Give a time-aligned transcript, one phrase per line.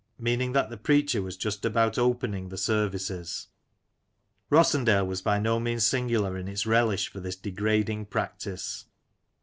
[0.17, 3.49] Meaning that the preacher was just about opening the services.
[4.49, 8.85] Rossendale was by no means singular in its relish for this degrading practice.